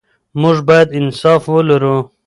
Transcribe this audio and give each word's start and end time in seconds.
موږ 0.41 0.57
باید 0.67 0.87
انصاف 0.99 1.43
ولرو. 1.53 1.97